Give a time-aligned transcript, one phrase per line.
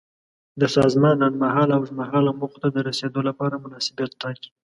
[0.61, 4.49] د سازمان لنډمهاله او اوږدمهاله موخو ته د رسیدو لپاره مناسبیت ټاکي.